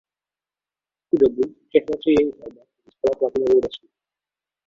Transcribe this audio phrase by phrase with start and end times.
[1.03, 3.87] V tu dobu všechna tři jejich alba získala platinovou desku.